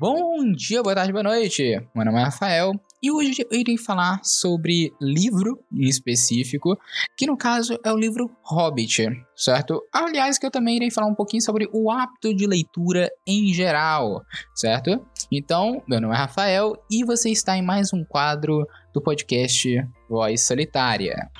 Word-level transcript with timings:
Bom 0.00 0.50
dia, 0.52 0.82
boa 0.82 0.94
tarde, 0.94 1.12
boa 1.12 1.22
noite. 1.22 1.78
Meu 1.94 2.06
nome 2.06 2.18
é 2.18 2.24
Rafael 2.24 2.72
e 3.02 3.12
hoje 3.12 3.46
eu 3.50 3.58
irei 3.60 3.76
falar 3.76 4.18
sobre 4.24 4.94
livro 4.98 5.62
em 5.70 5.82
específico, 5.82 6.74
que 7.14 7.26
no 7.26 7.36
caso 7.36 7.78
é 7.84 7.92
o 7.92 7.98
livro 7.98 8.34
Hobbit, 8.42 9.10
certo? 9.36 9.78
Aliás, 9.92 10.38
que 10.38 10.46
eu 10.46 10.50
também 10.50 10.76
irei 10.76 10.90
falar 10.90 11.06
um 11.06 11.14
pouquinho 11.14 11.42
sobre 11.42 11.68
o 11.70 11.90
hábito 11.90 12.34
de 12.34 12.46
leitura 12.46 13.10
em 13.26 13.52
geral, 13.52 14.24
certo? 14.54 15.06
Então, 15.30 15.82
meu 15.86 16.00
nome 16.00 16.14
é 16.14 16.16
Rafael 16.16 16.72
e 16.90 17.04
você 17.04 17.28
está 17.28 17.58
em 17.58 17.62
mais 17.62 17.92
um 17.92 18.02
quadro 18.02 18.66
do 18.94 19.02
podcast 19.02 19.86
Voz 20.08 20.46
Solitária. 20.46 21.30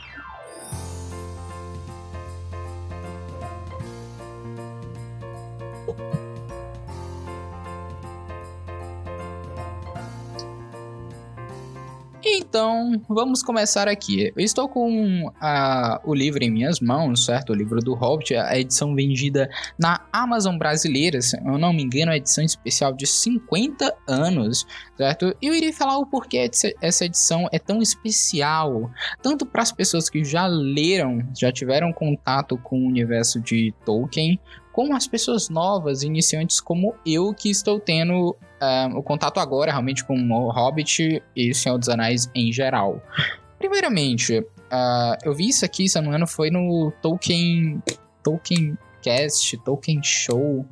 Então, 12.40 13.00
vamos 13.06 13.42
começar 13.42 13.86
aqui. 13.86 14.32
Eu 14.34 14.42
estou 14.42 14.66
com 14.66 15.30
a, 15.40 16.00
o 16.04 16.14
livro 16.14 16.42
em 16.42 16.50
minhas 16.50 16.80
mãos, 16.80 17.26
certo? 17.26 17.50
O 17.50 17.54
livro 17.54 17.80
do 17.80 17.94
Hobbit, 17.94 18.34
a 18.34 18.58
edição 18.58 18.94
vendida 18.94 19.48
na 19.78 20.00
Amazon 20.10 20.56
brasileira, 20.56 21.20
se 21.20 21.36
eu 21.36 21.58
não 21.58 21.72
me 21.72 21.82
engano, 21.82 22.10
a 22.10 22.16
edição 22.16 22.42
especial 22.42 22.94
de 22.94 23.06
50 23.06 23.94
anos, 24.08 24.66
certo? 24.96 25.36
E 25.40 25.46
eu 25.46 25.54
irei 25.54 25.70
falar 25.70 25.98
o 25.98 26.06
porquê 26.06 26.50
essa 26.80 27.04
edição 27.04 27.46
é 27.52 27.58
tão 27.58 27.82
especial, 27.82 28.90
tanto 29.22 29.44
para 29.44 29.62
as 29.62 29.70
pessoas 29.70 30.08
que 30.08 30.24
já 30.24 30.46
leram, 30.46 31.22
já 31.38 31.52
tiveram 31.52 31.92
contato 31.92 32.56
com 32.56 32.80
o 32.80 32.86
universo 32.86 33.38
de 33.38 33.74
Tolkien, 33.84 34.40
como 34.72 34.96
as 34.96 35.06
pessoas 35.06 35.50
novas, 35.50 36.02
iniciantes 36.02 36.58
como 36.58 36.94
eu, 37.04 37.34
que 37.34 37.50
estou 37.50 37.78
tendo 37.78 38.34
uh, 38.60 38.96
o 38.96 39.02
contato 39.02 39.38
agora 39.38 39.70
realmente 39.70 40.04
com 40.04 40.16
o 40.16 40.50
Hobbit 40.50 41.22
e 41.34 41.50
o 41.50 41.54
Senhor 41.54 41.78
dos 41.78 41.88
Anéis 41.88 42.30
em 42.34 42.52
geral. 42.52 43.02
Primeiramente, 43.58 44.38
uh, 44.38 45.16
eu 45.24 45.34
vi 45.34 45.48
isso 45.48 45.64
aqui, 45.64 45.88
se 45.88 45.96
não 45.96 46.02
me 46.02 46.08
engano, 46.08 46.26
foi 46.26 46.50
no 46.50 46.92
Tolkien. 47.02 47.82
Tolkien 48.22 48.76
Cast, 49.02 49.56
Tolkien 49.58 50.02
Show. 50.02 50.66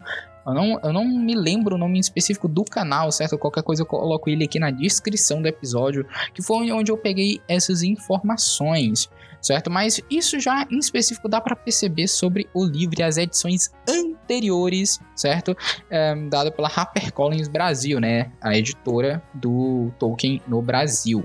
Eu 0.48 0.54
não, 0.54 0.80
eu 0.82 0.92
não 0.92 1.04
me 1.04 1.34
lembro 1.34 1.74
o 1.74 1.78
nome 1.78 2.00
específico 2.00 2.48
do 2.48 2.64
canal, 2.64 3.12
certo? 3.12 3.38
Qualquer 3.38 3.62
coisa 3.62 3.82
eu 3.82 3.86
coloco 3.86 4.30
ele 4.30 4.44
aqui 4.44 4.58
na 4.58 4.70
descrição 4.70 5.42
do 5.42 5.48
episódio, 5.48 6.06
que 6.32 6.42
foi 6.42 6.70
onde 6.72 6.90
eu 6.90 6.96
peguei 6.96 7.40
essas 7.46 7.82
informações 7.82 9.10
certo? 9.40 9.70
Mas 9.70 10.00
isso 10.10 10.40
já 10.40 10.66
em 10.70 10.78
específico 10.78 11.28
dá 11.28 11.40
para 11.40 11.56
perceber 11.56 12.08
sobre 12.08 12.48
o 12.52 12.64
livro 12.64 12.96
e 12.98 13.02
as 13.02 13.16
edições 13.16 13.70
anteriores, 13.88 15.00
certo? 15.14 15.56
É, 15.90 16.14
dado 16.28 16.52
pela 16.52 16.68
HarperCollins 16.68 17.48
Brasil, 17.48 18.00
né? 18.00 18.32
A 18.40 18.56
editora 18.56 19.22
do 19.32 19.92
Tolkien 19.98 20.42
no 20.46 20.60
Brasil. 20.60 21.24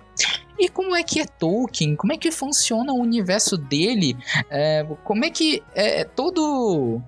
E 0.60 0.70
como 0.70 0.96
é 0.96 1.04
que 1.04 1.20
é 1.20 1.26
Tolkien? 1.26 1.96
Como 1.96 2.14
é 2.14 2.18
que 2.18 2.32
funciona 2.32 2.94
o 2.94 3.02
universo 3.02 3.58
dele? 3.58 4.16
É, 4.50 4.86
como 5.04 5.26
é 5.26 5.30
que 5.30 5.64
é 5.76 6.04
todo 6.04 7.02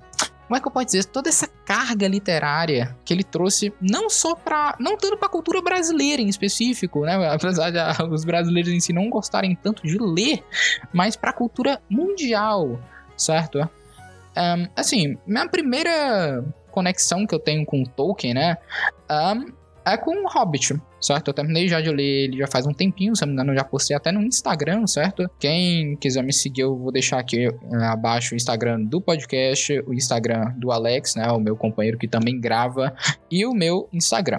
como 0.48 0.58
é 0.58 0.62
que 0.62 0.68
eu 0.68 0.72
posso 0.72 0.86
dizer, 0.86 1.06
toda 1.06 1.28
essa 1.28 1.48
carga 1.48 2.08
literária 2.08 2.96
que 3.04 3.14
ele 3.14 3.24
trouxe, 3.24 3.74
não 3.82 4.10
só 4.10 4.36
para, 4.36 4.76
não 4.80 4.96
tanto 4.96 5.18
para 5.18 5.28
a 5.28 5.32
cultura 5.32 5.62
brasileira 5.62 6.22
em 6.22 6.28
específico, 6.28 7.02
né, 7.02 7.16
apesar 7.30 7.72
de 7.72 8.04
os 8.04 8.24
brasileiros 8.24 8.72
em 8.72 8.80
si 8.80 8.94
não 8.94 9.10
gostarem 9.10 9.56
tanto 9.56 9.84
de 9.84 9.98
ler, 9.98 10.44
mas 10.94 11.16
para 11.16 11.32
a 11.32 11.34
cultura 11.34 11.82
mundial, 11.90 12.80
certo? 13.18 13.60
Um, 14.38 14.68
assim, 14.76 15.18
minha 15.26 15.48
primeira 15.48 16.44
conexão 16.70 17.26
que 17.26 17.34
eu 17.34 17.40
tenho 17.40 17.66
com 17.66 17.84
Tolkien, 17.84 18.34
né, 18.34 18.58
um, 19.10 19.52
é 19.86 19.98
com 19.98 20.24
o 20.24 20.28
Hobbit, 20.28 20.80
certo? 21.06 21.30
Eu 21.30 21.34
terminei 21.34 21.68
já 21.68 21.82
de 21.82 21.90
ler 21.90 22.26
ele 22.26 22.38
já 22.38 22.48
faz 22.48 22.66
um 22.66 22.74
tempinho, 22.74 23.16
se 23.16 23.22
não 23.22 23.28
me 23.28 23.34
engano, 23.34 23.52
eu 23.52 23.58
já 23.58 23.64
postei 23.64 23.96
até 23.96 24.12
no 24.12 24.22
Instagram, 24.22 24.88
certo? 24.88 25.30
Quem 25.40 25.96
quiser 25.98 26.24
me 26.24 26.34
seguir, 26.34 26.62
eu 26.62 26.78
vou 26.78 26.92
deixar 26.92 27.20
aqui 27.20 27.46
eh, 27.46 27.52
abaixo 27.84 28.34
o 28.34 28.36
Instagram 28.36 28.82
do 28.82 29.00
podcast, 29.02 29.80
o 29.86 29.94
Instagram 29.94 30.54
do 30.58 30.72
Alex, 30.72 31.16
né? 31.16 31.30
O 31.32 31.40
meu 31.40 31.56
companheiro 31.56 31.98
que 31.98 32.08
também 32.08 32.40
grava, 32.40 32.94
e 33.30 33.46
o 33.46 33.54
meu 33.54 33.88
Instagram. 33.94 34.38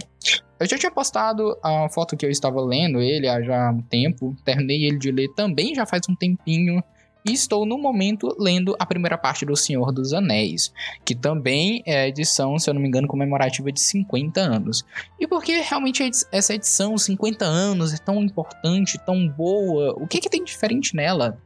Eu 0.58 0.66
já 0.66 0.78
tinha 0.78 0.90
postado 0.90 1.56
a 1.62 1.88
foto 1.90 2.16
que 2.16 2.24
eu 2.24 2.30
estava 2.30 2.60
lendo 2.62 3.00
ele 3.00 3.28
há 3.28 3.42
já 3.42 3.70
um 3.70 3.82
tempo, 3.82 4.34
terminei 4.44 4.84
ele 4.86 4.98
de 4.98 5.12
ler 5.12 5.28
também 5.34 5.74
já 5.74 5.84
faz 5.84 6.02
um 6.08 6.14
tempinho, 6.14 6.82
e 7.26 7.32
estou 7.32 7.66
no 7.66 7.76
momento 7.76 8.34
lendo 8.38 8.76
a 8.78 8.86
primeira 8.86 9.18
parte 9.18 9.44
do 9.44 9.56
Senhor 9.56 9.90
dos 9.92 10.12
Anéis, 10.12 10.72
que 11.04 11.14
também 11.14 11.82
é 11.84 12.02
a 12.02 12.08
edição, 12.08 12.58
se 12.58 12.70
eu 12.70 12.74
não 12.74 12.80
me 12.80 12.86
engano, 12.86 13.08
comemorativa 13.08 13.72
de 13.72 13.80
50 13.80 14.40
anos. 14.40 14.84
E 15.18 15.26
por 15.26 15.42
que 15.42 15.60
realmente 15.60 16.08
essa 16.30 16.54
edição, 16.54 16.96
50 16.96 17.44
anos, 17.44 17.92
é 17.92 17.98
tão 17.98 18.22
importante, 18.22 18.98
tão 19.04 19.26
boa? 19.28 19.94
O 19.94 20.06
que, 20.06 20.20
que 20.20 20.30
tem 20.30 20.44
diferente 20.44 20.94
nela? 20.94 21.38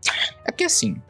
É 0.45 0.53
porque 0.53 0.65
assim, 0.65 1.01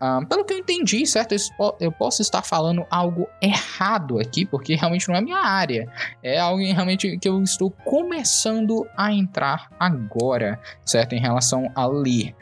Uh, 0.00 0.24
pelo 0.24 0.46
que 0.46 0.54
eu 0.54 0.58
entendi, 0.58 1.06
certo? 1.06 1.36
Eu 1.78 1.92
posso 1.92 2.22
estar 2.22 2.40
falando 2.40 2.86
algo 2.90 3.28
errado 3.38 4.18
aqui, 4.18 4.46
porque 4.46 4.74
realmente 4.74 5.06
não 5.06 5.14
é 5.14 5.20
minha 5.20 5.36
área. 5.36 5.92
É 6.22 6.38
algo 6.38 6.62
realmente 6.62 7.18
que 7.18 7.28
eu 7.28 7.42
estou 7.42 7.70
começando 7.70 8.86
a 8.96 9.12
entrar 9.12 9.70
agora, 9.78 10.58
certo? 10.86 11.12
Em 11.12 11.20
relação 11.20 11.70
a 11.74 11.86
ler. 11.86 12.34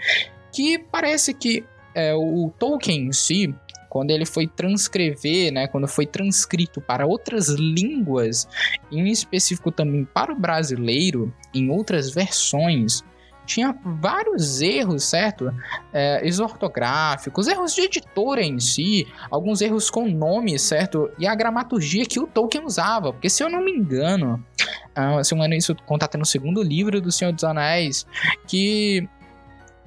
Que 0.52 0.78
parece 0.78 1.34
que 1.34 1.64
é, 1.98 2.14
o 2.14 2.52
Tolkien 2.56 3.08
em 3.08 3.12
si, 3.12 3.52
quando 3.88 4.12
ele 4.12 4.24
foi 4.24 4.46
transcrever, 4.46 5.52
né, 5.52 5.66
quando 5.66 5.88
foi 5.88 6.06
transcrito 6.06 6.80
para 6.80 7.04
outras 7.04 7.48
línguas, 7.48 8.46
em 8.92 9.08
específico 9.08 9.72
também 9.72 10.04
para 10.04 10.32
o 10.32 10.38
brasileiro, 10.38 11.34
em 11.52 11.70
outras 11.70 12.10
versões, 12.10 13.02
tinha 13.44 13.74
vários 13.82 14.60
erros, 14.60 15.04
certo? 15.04 15.50
É, 15.92 16.22
ortográficos, 16.38 17.48
erros 17.48 17.74
de 17.74 17.80
editora 17.80 18.42
em 18.42 18.60
si, 18.60 19.08
alguns 19.30 19.62
erros 19.62 19.90
com 19.90 20.06
nome, 20.06 20.58
certo? 20.58 21.10
E 21.18 21.26
a 21.26 21.34
gramaturgia 21.34 22.04
que 22.04 22.20
o 22.20 22.26
Tolkien 22.26 22.64
usava, 22.64 23.10
porque 23.10 23.30
se 23.30 23.42
eu 23.42 23.48
não 23.48 23.64
me 23.64 23.72
engano, 23.72 24.44
uh, 24.90 25.24
se 25.24 25.32
eu 25.32 25.38
me 25.38 25.44
engano, 25.44 25.54
isso 25.54 25.74
conta 25.86 26.08
no 26.18 26.26
segundo 26.26 26.62
livro 26.62 27.00
do 27.00 27.10
Senhor 27.10 27.32
dos 27.32 27.42
Anéis, 27.42 28.06
que 28.46 29.08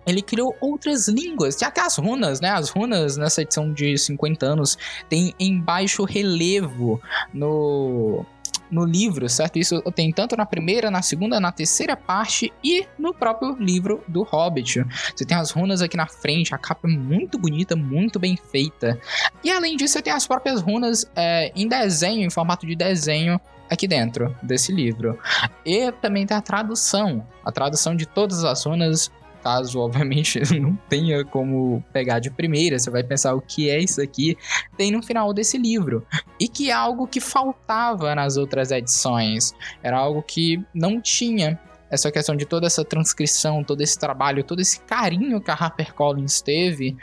ele 0.05 0.21
criou 0.21 0.55
outras 0.59 1.07
línguas, 1.07 1.57
já 1.59 1.67
até 1.67 1.81
as 1.81 1.97
runas, 1.97 2.41
né? 2.41 2.49
As 2.49 2.69
runas 2.69 3.17
nessa 3.17 3.41
edição 3.41 3.71
de 3.71 3.97
50 3.97 4.45
anos 4.45 4.77
tem 5.09 5.33
em 5.39 5.59
baixo 5.59 6.03
relevo 6.03 7.01
no 7.33 8.25
no 8.71 8.85
livro, 8.85 9.27
certo? 9.27 9.59
Isso 9.59 9.81
tem 9.93 10.11
tanto 10.11 10.35
na 10.37 10.45
primeira, 10.45 10.89
na 10.89 11.01
segunda, 11.01 11.39
na 11.39 11.51
terceira 11.51 11.95
parte 11.97 12.51
e 12.63 12.87
no 12.97 13.13
próprio 13.13 13.55
livro 13.59 14.01
do 14.07 14.23
Hobbit. 14.23 14.85
Você 15.13 15.25
tem 15.25 15.37
as 15.37 15.51
runas 15.51 15.81
aqui 15.81 15.97
na 15.97 16.07
frente, 16.07 16.55
a 16.55 16.57
capa 16.57 16.87
é 16.87 16.91
muito 16.91 17.37
bonita, 17.37 17.75
muito 17.75 18.17
bem 18.17 18.37
feita. 18.37 18.97
E 19.43 19.51
além 19.51 19.75
disso, 19.75 19.93
você 19.93 20.01
tem 20.01 20.13
as 20.13 20.25
próprias 20.25 20.61
runas 20.61 21.05
é, 21.15 21.51
em 21.53 21.67
desenho, 21.67 22.25
em 22.25 22.29
formato 22.29 22.65
de 22.65 22.75
desenho, 22.75 23.39
aqui 23.69 23.87
dentro 23.87 24.35
desse 24.41 24.71
livro. 24.71 25.19
E 25.65 25.91
também 25.93 26.25
tem 26.25 26.35
a 26.35 26.41
tradução, 26.41 27.27
a 27.43 27.51
tradução 27.51 27.95
de 27.95 28.05
todas 28.05 28.43
as 28.43 28.65
runas 28.65 29.11
caso 29.43 29.79
obviamente 29.81 30.39
não 30.59 30.75
tenha 30.89 31.23
como 31.25 31.83
pegar 31.91 32.19
de 32.19 32.29
primeira, 32.29 32.77
você 32.79 32.89
vai 32.89 33.03
pensar 33.03 33.33
o 33.33 33.41
que 33.41 33.69
é 33.69 33.79
isso 33.79 34.01
aqui, 34.01 34.37
tem 34.77 34.91
no 34.91 35.01
final 35.01 35.33
desse 35.33 35.57
livro. 35.57 36.05
E 36.39 36.47
que 36.47 36.69
é 36.69 36.73
algo 36.73 37.07
que 37.07 37.19
faltava 37.19 38.13
nas 38.15 38.37
outras 38.37 38.71
edições, 38.71 39.53
era 39.83 39.97
algo 39.97 40.21
que 40.21 40.63
não 40.73 40.99
tinha. 40.99 41.59
Essa 41.89 42.09
questão 42.09 42.37
de 42.37 42.45
toda 42.45 42.67
essa 42.67 42.85
transcrição, 42.85 43.65
todo 43.65 43.81
esse 43.81 43.99
trabalho, 43.99 44.45
todo 44.45 44.61
esse 44.61 44.79
carinho 44.79 45.41
que 45.41 45.51
a 45.51 45.53
HarperCollins 45.53 46.41
teve, 46.41 46.95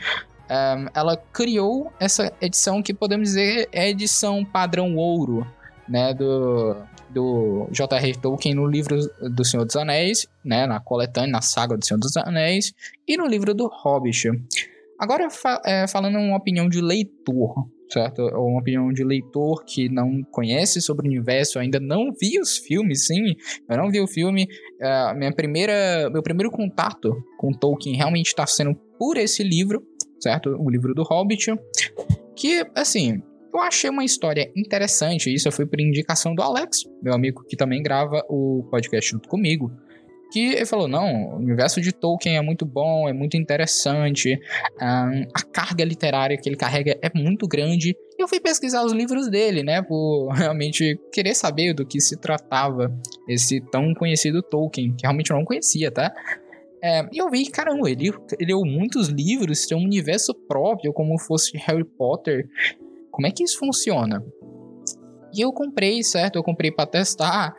um, 0.50 0.88
ela 0.94 1.16
criou 1.31 1.93
essa 2.00 2.32
edição 2.41 2.82
que 2.82 2.94
podemos 2.94 3.28
dizer 3.28 3.69
é 3.71 3.91
edição 3.91 4.44
padrão 4.44 4.97
ouro, 4.97 5.47
né, 5.88 6.15
do, 6.15 6.76
do 7.10 7.69
J.R. 7.72 8.15
Tolkien 8.19 8.54
no 8.54 8.66
livro 8.66 8.98
do 9.30 9.45
Senhor 9.45 9.65
dos 9.65 9.77
Anéis, 9.77 10.27
né, 10.45 10.66
na 10.66 10.80
coletânea, 10.80 11.30
na 11.30 11.42
saga 11.42 11.77
do 11.77 11.84
Senhor 11.84 11.98
dos 11.98 12.16
Anéis, 12.16 12.72
e 13.07 13.16
no 13.16 13.27
livro 13.27 13.54
do 13.54 13.68
Hobbit. 13.68 14.30
Agora, 14.98 15.30
fa 15.30 15.63
é, 15.65 15.86
falando 15.86 16.18
uma 16.18 16.36
opinião 16.36 16.68
de 16.68 16.80
leitor, 16.80 17.54
certo? 17.89 18.22
Uma 18.22 18.60
opinião 18.60 18.92
de 18.92 19.04
leitor 19.04 19.65
que 19.65 19.89
não 19.89 20.22
conhece 20.30 20.80
sobre 20.80 21.07
o 21.07 21.10
universo, 21.10 21.59
ainda 21.59 21.78
não 21.78 22.13
vi 22.13 22.41
os 22.41 22.59
filmes, 22.59 23.07
sim, 23.07 23.34
eu 23.68 23.77
não 23.77 23.91
vi 23.91 24.01
o 24.01 24.09
filme. 24.09 24.48
Uh, 24.80 25.16
minha 25.16 25.33
primeira, 25.33 26.10
meu 26.10 26.22
primeiro 26.22 26.51
contato 26.51 27.15
com 27.39 27.53
Tolkien 27.53 27.97
realmente 27.97 28.27
está 28.27 28.47
sendo 28.47 28.74
por 28.98 29.16
esse 29.16 29.42
livro, 29.45 29.83
certo? 30.21 30.51
O 30.59 30.68
livro 30.68 30.92
do 30.95 31.03
Hobbit. 31.03 31.54
Que, 32.34 32.65
assim, 32.74 33.22
eu 33.53 33.60
achei 33.60 33.89
uma 33.89 34.04
história 34.04 34.50
interessante, 34.56 35.33
isso 35.33 35.50
foi 35.50 35.66
por 35.66 35.80
indicação 35.80 36.34
do 36.34 36.42
Alex, 36.42 36.84
meu 37.03 37.15
amigo 37.15 37.45
que 37.48 37.56
também 37.56 37.83
grava 37.83 38.22
o 38.28 38.66
podcast 38.71 39.10
junto 39.10 39.28
comigo. 39.28 39.72
que 40.30 40.53
ele 40.54 40.66
falou: 40.66 40.86
não, 40.86 41.34
o 41.34 41.36
universo 41.36 41.80
de 41.80 41.92
Tolkien 41.92 42.36
é 42.36 42.42
muito 42.42 42.66
bom, 42.66 43.09
é 43.09 43.12
muito 43.12 43.36
interessante, 43.36 44.39
a 44.78 45.42
carga 45.53 45.84
literária 45.84 46.36
que 46.36 46.48
ele 46.48 46.56
carrega 46.56 46.98
é 47.03 47.10
muito 47.15 47.48
grande. 47.48 47.97
E 48.18 48.22
eu 48.22 48.28
fui 48.28 48.41
pesquisar 48.41 48.84
os 48.84 48.92
livros 48.92 49.30
dele, 49.30 49.62
né, 49.62 49.80
por 49.80 50.28
realmente 50.36 50.98
querer 51.12 51.34
saber 51.34 51.72
do 51.72 51.86
que 51.86 52.01
se 52.01 52.16
tratava 52.16 52.92
esse 53.28 53.60
tão 53.71 53.94
conhecido 53.94 54.42
Tolkien, 54.42 54.94
que 54.94 55.03
realmente 55.03 55.30
eu 55.30 55.36
não 55.36 55.44
conhecia, 55.44 55.91
tá? 55.91 56.12
É, 56.83 57.09
e 57.12 57.18
eu 57.18 57.28
vi, 57.28 57.51
caramba, 57.51 57.91
ele, 57.91 58.09
ele 58.39 58.53
leu 58.53 58.62
muitos 58.65 59.09
livros, 59.09 59.66
tem 59.66 59.77
um 59.77 59.83
universo 59.83 60.33
próprio, 60.33 60.92
como 60.92 61.18
fosse 61.18 61.56
Harry 61.59 61.84
Potter. 61.84 62.48
Como 63.18 63.26
é 63.26 63.32
que 63.32 63.42
isso 63.42 63.59
funciona? 63.59 64.24
E 65.34 65.41
eu 65.41 65.53
comprei, 65.53 66.04
certo? 66.04 66.36
Eu 66.36 66.44
comprei 66.44 66.70
para 66.70 66.86
testar 66.86 67.53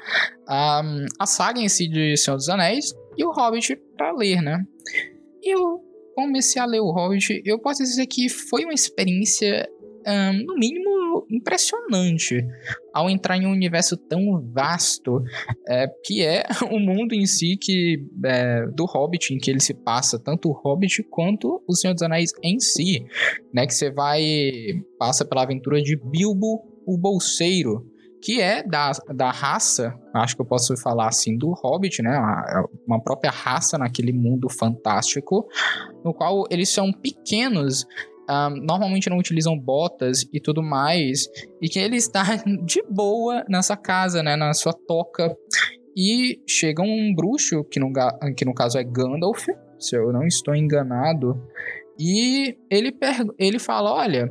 a, 0.47 0.81
a 1.19 1.25
saga 1.25 1.59
em 1.59 1.67
si 1.67 1.85
de 1.89 2.15
Senhor 2.15 2.37
dos 2.37 2.47
Anéis 2.47 2.93
e 3.17 3.25
o 3.25 3.31
Hobbit 3.33 3.75
para 3.97 4.13
ler, 4.13 4.41
né? 4.41 4.63
E 5.43 5.53
eu 5.53 5.83
comecei 6.15 6.61
a 6.61 6.65
ler 6.65 6.79
o 6.79 6.91
Hobbit. 6.91 7.41
Eu 7.43 7.59
posso 7.59 7.83
dizer 7.83 8.07
que 8.07 8.29
foi 8.29 8.63
uma 8.63 8.73
experiência, 8.73 9.69
um, 10.07 10.45
no 10.45 10.55
mínimo, 10.55 10.88
impressionante 11.29 12.45
ao 12.93 13.09
entrar 13.09 13.37
em 13.37 13.45
um 13.45 13.51
universo 13.51 13.95
tão 13.95 14.41
vasto 14.53 15.23
é, 15.67 15.87
que 16.03 16.23
é 16.23 16.43
o 16.71 16.79
mundo 16.79 17.13
em 17.13 17.25
si 17.25 17.57
que 17.57 18.05
é, 18.25 18.65
do 18.67 18.85
Hobbit, 18.85 19.33
em 19.33 19.37
que 19.37 19.49
ele 19.49 19.59
se 19.59 19.73
passa, 19.73 20.19
tanto 20.19 20.49
o 20.49 20.53
Hobbit 20.53 21.03
quanto 21.03 21.63
o 21.67 21.75
Senhor 21.75 21.93
dos 21.93 22.03
Anéis 22.03 22.31
em 22.43 22.59
si, 22.59 23.05
né? 23.53 23.65
Que 23.65 23.73
você 23.73 23.91
vai 23.91 24.21
passa 24.97 25.25
pela 25.25 25.43
aventura 25.43 25.81
de 25.81 25.95
Bilbo 25.95 26.63
o 26.85 26.97
Bolseiro, 26.97 27.85
que 28.21 28.41
é 28.41 28.63
da, 28.63 28.91
da 29.13 29.31
raça, 29.31 29.97
acho 30.13 30.35
que 30.35 30.41
eu 30.41 30.45
posso 30.45 30.75
falar 30.75 31.07
assim, 31.07 31.37
do 31.37 31.53
Hobbit, 31.53 32.01
né? 32.01 32.17
Uma, 32.17 32.69
uma 32.87 33.01
própria 33.01 33.31
raça 33.31 33.77
naquele 33.77 34.11
mundo 34.11 34.49
fantástico, 34.49 35.47
no 36.03 36.13
qual 36.13 36.45
eles 36.49 36.69
são 36.69 36.91
pequenos, 36.91 37.85
um, 38.29 38.49
normalmente 38.63 39.09
não 39.09 39.17
utilizam 39.17 39.57
botas 39.57 40.25
e 40.31 40.39
tudo 40.39 40.61
mais, 40.61 41.27
e 41.61 41.67
que 41.67 41.79
ele 41.79 41.95
está 41.95 42.23
de 42.63 42.83
boa 42.89 43.43
nessa 43.49 43.75
casa, 43.75 44.21
né? 44.21 44.35
Na 44.35 44.53
sua 44.53 44.73
toca. 44.73 45.35
E 45.97 46.39
chega 46.47 46.81
um 46.81 47.13
bruxo, 47.15 47.63
que 47.65 47.79
no, 47.79 47.91
que 48.37 48.45
no 48.45 48.53
caso 48.53 48.77
é 48.77 48.83
Gandalf, 48.83 49.47
se 49.79 49.95
eu 49.97 50.13
não 50.13 50.25
estou 50.25 50.55
enganado, 50.55 51.41
e 51.99 52.55
ele, 52.69 52.95
ele 53.37 53.59
fala: 53.59 53.91
Olha, 53.91 54.29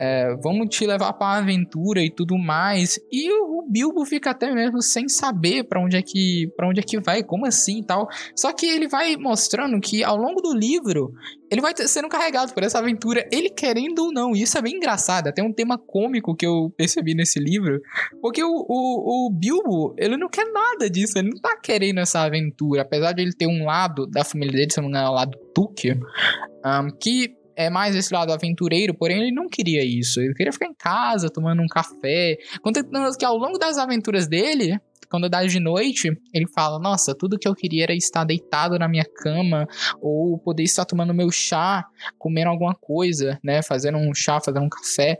é, 0.00 0.34
vamos 0.42 0.68
te 0.68 0.86
levar 0.86 1.12
para 1.12 1.38
aventura 1.38 2.00
e 2.00 2.10
tudo 2.10 2.36
mais. 2.38 2.98
E 3.10 3.30
o, 3.32 3.56
Bilbo 3.68 4.04
fica 4.04 4.30
até 4.30 4.52
mesmo 4.52 4.80
sem 4.80 5.08
saber 5.08 5.64
para 5.64 5.80
onde 5.80 5.96
é 5.96 6.02
que 6.02 6.48
para 6.56 6.68
onde 6.68 6.78
é 6.78 6.82
que 6.82 7.00
vai, 7.00 7.22
como 7.22 7.46
assim 7.46 7.80
e 7.80 7.84
tal. 7.84 8.08
Só 8.34 8.52
que 8.52 8.66
ele 8.66 8.86
vai 8.86 9.16
mostrando 9.16 9.80
que 9.80 10.04
ao 10.04 10.16
longo 10.16 10.40
do 10.40 10.54
livro 10.54 11.12
ele 11.50 11.60
vai 11.60 11.72
sendo 11.76 12.08
carregado 12.08 12.52
por 12.52 12.62
essa 12.62 12.78
aventura, 12.78 13.28
ele 13.30 13.50
querendo 13.50 14.00
ou 14.00 14.12
não. 14.12 14.34
E 14.34 14.42
isso 14.42 14.56
é 14.56 14.62
bem 14.62 14.76
engraçado. 14.76 15.32
Tem 15.32 15.44
um 15.44 15.52
tema 15.52 15.78
cômico 15.78 16.34
que 16.34 16.46
eu 16.46 16.72
percebi 16.76 17.14
nesse 17.14 17.38
livro. 17.38 17.80
Porque 18.20 18.42
o, 18.42 18.66
o, 18.68 19.26
o, 19.26 19.30
Bilbo, 19.30 19.94
ele 19.98 20.16
não 20.16 20.28
quer 20.28 20.50
nada 20.52 20.88
disso. 20.88 21.18
Ele 21.18 21.30
não 21.30 21.40
tá 21.40 21.56
querendo 21.56 21.98
essa 21.98 22.20
aventura. 22.20 22.82
Apesar 22.82 23.12
de 23.12 23.22
ele 23.22 23.32
ter 23.32 23.46
um 23.46 23.64
lado 23.64 24.06
da 24.06 24.24
família 24.24 24.52
dele, 24.52 24.70
se 24.70 24.78
não 24.78 24.84
me 24.84 24.90
engano, 24.90 25.06
é 25.06 25.10
o 25.10 25.14
lado 25.14 25.38
Tuque, 25.54 25.92
um, 25.92 26.90
que 27.00 27.35
é 27.56 27.70
mais 27.70 27.96
esse 27.96 28.12
lado 28.12 28.32
aventureiro, 28.32 28.94
porém 28.94 29.22
ele 29.22 29.32
não 29.32 29.48
queria 29.48 29.84
isso. 29.84 30.20
Ele 30.20 30.34
queria 30.34 30.52
ficar 30.52 30.66
em 30.66 30.74
casa, 30.74 31.30
tomando 31.30 31.62
um 31.62 31.66
café. 31.66 32.36
Contanto 32.62 32.90
que 33.18 33.24
ao 33.24 33.36
longo 33.36 33.58
das 33.58 33.78
aventuras 33.78 34.28
dele, 34.28 34.78
quando 35.10 35.28
dá 35.28 35.44
de 35.44 35.58
noite, 35.58 36.10
ele 36.32 36.46
fala: 36.54 36.78
Nossa, 36.78 37.14
tudo 37.14 37.38
que 37.38 37.48
eu 37.48 37.54
queria 37.54 37.84
era 37.84 37.94
estar 37.94 38.24
deitado 38.24 38.78
na 38.78 38.88
minha 38.88 39.04
cama, 39.04 39.66
ou 40.00 40.38
poder 40.38 40.64
estar 40.64 40.84
tomando 40.84 41.14
meu 41.14 41.30
chá, 41.30 41.84
comendo 42.18 42.50
alguma 42.50 42.74
coisa, 42.74 43.38
né? 43.42 43.62
Fazendo 43.62 43.98
um 43.98 44.14
chá, 44.14 44.40
fazendo 44.40 44.64
um 44.64 44.68
café. 44.68 45.18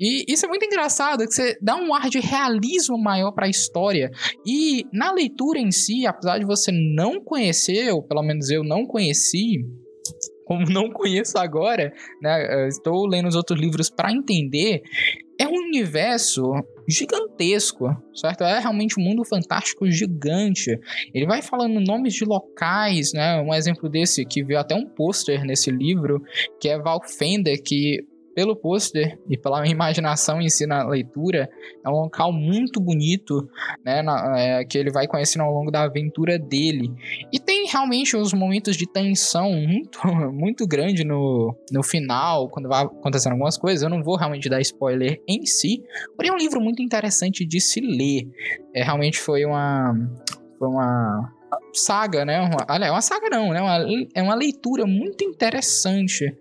E 0.00 0.24
isso 0.32 0.46
é 0.46 0.48
muito 0.48 0.64
engraçado, 0.64 1.26
que 1.26 1.34
você 1.34 1.58
dá 1.60 1.74
um 1.74 1.92
ar 1.92 2.08
de 2.08 2.20
realismo 2.20 2.96
maior 2.96 3.32
para 3.32 3.46
a 3.46 3.50
história. 3.50 4.10
E 4.46 4.84
na 4.92 5.10
leitura 5.10 5.58
em 5.58 5.72
si, 5.72 6.06
apesar 6.06 6.38
de 6.38 6.44
você 6.44 6.70
não 6.70 7.20
conhecer, 7.20 7.92
ou 7.92 8.00
pelo 8.00 8.22
menos 8.22 8.48
eu 8.48 8.62
não 8.62 8.86
conheci, 8.86 9.64
como 10.48 10.64
não 10.64 10.90
conheço 10.90 11.36
agora, 11.36 11.92
né, 12.22 12.66
estou 12.68 13.06
lendo 13.06 13.28
os 13.28 13.36
outros 13.36 13.60
livros 13.60 13.90
para 13.90 14.10
entender, 14.10 14.80
é 15.38 15.46
um 15.46 15.52
universo 15.52 16.52
gigantesco, 16.88 17.94
certo? 18.14 18.42
É 18.42 18.58
realmente 18.58 18.98
um 18.98 19.04
mundo 19.04 19.24
fantástico 19.24 19.88
gigante. 19.88 20.80
Ele 21.14 21.26
vai 21.26 21.42
falando 21.42 21.78
nomes 21.78 22.14
de 22.14 22.24
locais, 22.24 23.12
né? 23.12 23.40
Um 23.40 23.54
exemplo 23.54 23.88
desse 23.88 24.24
que 24.24 24.42
viu 24.42 24.58
até 24.58 24.74
um 24.74 24.86
pôster 24.86 25.44
nesse 25.44 25.70
livro, 25.70 26.20
que 26.58 26.68
é 26.68 26.78
Valfender, 26.78 27.62
que 27.62 28.04
pelo 28.38 28.54
pôster 28.54 29.18
e 29.28 29.36
pela 29.36 29.66
imaginação 29.66 30.40
em 30.40 30.48
si 30.48 30.64
na 30.64 30.86
leitura, 30.86 31.50
é 31.84 31.88
um 31.88 32.02
local 32.02 32.32
muito 32.32 32.80
bonito, 32.80 33.48
né, 33.84 34.00
na, 34.00 34.38
é, 34.38 34.64
que 34.64 34.78
ele 34.78 34.92
vai 34.92 35.08
conhecendo 35.08 35.42
ao 35.42 35.52
longo 35.52 35.72
da 35.72 35.82
aventura 35.82 36.38
dele. 36.38 36.88
E 37.32 37.37
realmente 37.70 38.16
uns 38.16 38.32
momentos 38.32 38.76
de 38.76 38.86
tensão 38.86 39.52
muito, 39.52 40.00
muito 40.32 40.66
grande 40.66 41.04
no, 41.04 41.54
no 41.70 41.82
final, 41.82 42.48
quando 42.48 42.68
vai 42.68 42.84
acontecendo 42.84 43.32
algumas 43.32 43.58
coisas. 43.58 43.82
Eu 43.82 43.90
não 43.90 44.02
vou 44.02 44.16
realmente 44.16 44.48
dar 44.48 44.60
spoiler 44.60 45.20
em 45.28 45.44
si, 45.46 45.82
porém 46.16 46.30
é 46.30 46.34
um 46.34 46.38
livro 46.38 46.60
muito 46.60 46.82
interessante 46.82 47.44
de 47.44 47.60
se 47.60 47.80
ler. 47.80 48.28
É, 48.74 48.82
realmente 48.82 49.18
foi 49.18 49.44
uma, 49.44 49.94
foi 50.58 50.68
uma 50.68 51.32
saga, 51.74 52.24
né? 52.24 52.40
Uma, 52.40 52.64
aliás, 52.66 52.92
uma 52.92 53.02
saga 53.02 53.28
não, 53.30 53.50
né? 53.52 53.60
Uma, 53.60 53.86
é 54.14 54.22
uma 54.22 54.34
leitura 54.34 54.86
muito 54.86 55.22
interessante 55.22 56.34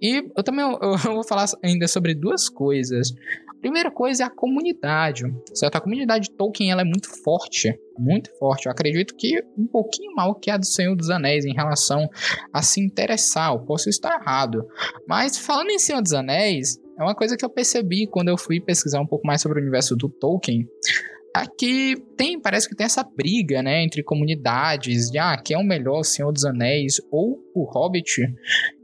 e 0.00 0.24
eu 0.34 0.42
também 0.42 0.64
eu, 0.64 0.78
eu 0.80 1.14
vou 1.14 1.24
falar 1.24 1.46
ainda 1.62 1.86
sobre 1.86 2.14
duas 2.14 2.48
coisas. 2.48 3.12
Primeira 3.60 3.90
coisa 3.90 4.22
é 4.22 4.26
a 4.26 4.30
comunidade, 4.30 5.24
certo? 5.54 5.76
A 5.76 5.80
comunidade 5.80 6.30
Tolkien 6.30 6.70
ela 6.70 6.80
é 6.80 6.84
muito 6.84 7.08
forte, 7.22 7.78
muito 7.98 8.30
forte. 8.38 8.66
Eu 8.66 8.72
acredito 8.72 9.14
que 9.14 9.42
um 9.56 9.66
pouquinho 9.66 10.14
mal 10.14 10.34
que 10.34 10.50
a 10.50 10.56
do 10.56 10.66
Senhor 10.66 10.96
dos 10.96 11.10
Anéis 11.10 11.44
em 11.44 11.52
relação 11.52 12.08
a 12.52 12.62
se 12.62 12.80
interessar. 12.80 13.52
Eu 13.52 13.60
posso 13.60 13.90
estar 13.90 14.18
errado, 14.18 14.66
mas 15.06 15.36
falando 15.36 15.70
em 15.70 15.78
Senhor 15.78 16.00
dos 16.00 16.14
Anéis, 16.14 16.80
é 16.98 17.02
uma 17.02 17.14
coisa 17.14 17.36
que 17.36 17.44
eu 17.44 17.50
percebi 17.50 18.06
quando 18.06 18.28
eu 18.28 18.38
fui 18.38 18.60
pesquisar 18.60 19.00
um 19.00 19.06
pouco 19.06 19.26
mais 19.26 19.42
sobre 19.42 19.58
o 19.58 19.62
universo 19.62 19.94
do 19.94 20.08
Tolkien. 20.08 20.66
Aqui 21.34 21.94
tem, 22.16 22.40
parece 22.40 22.68
que 22.68 22.74
tem 22.74 22.84
essa 22.84 23.04
briga, 23.04 23.62
né, 23.62 23.84
entre 23.84 24.02
comunidades 24.02 25.10
de 25.10 25.18
ah, 25.18 25.36
quem 25.36 25.56
é 25.56 25.60
o 25.60 25.64
melhor, 25.64 26.02
Senhor 26.02 26.32
dos 26.32 26.44
Anéis 26.44 27.00
ou 27.10 27.38
o 27.54 27.64
Hobbit. 27.64 28.26